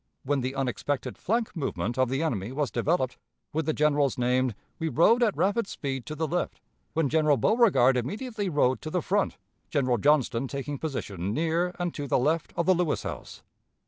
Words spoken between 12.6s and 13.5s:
the Lewis house....